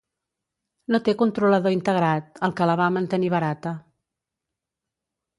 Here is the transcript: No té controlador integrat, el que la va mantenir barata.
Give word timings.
No 0.93 0.99
té 1.07 1.13
controlador 1.17 1.75
integrat, 1.75 2.41
el 2.47 2.55
que 2.59 2.67
la 2.69 2.77
va 2.79 2.87
mantenir 2.95 3.29
barata. 3.35 3.75